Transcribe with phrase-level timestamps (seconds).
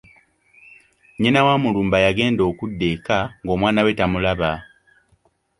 [1.15, 4.51] Nnyina wa Mulumba yagenda okudda eka ng’omwana we tamulaba.